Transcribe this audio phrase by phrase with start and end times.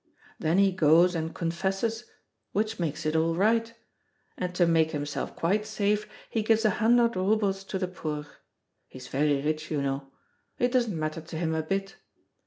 [0.39, 2.05] Then he goes and confesses,
[2.53, 3.71] which makes it all right,
[4.35, 8.25] and to make himself quite safe he gives a hundred roubles to the poor.
[8.87, 10.11] He's very rich, you know;
[10.57, 11.97] it doesn't matter to him a bit.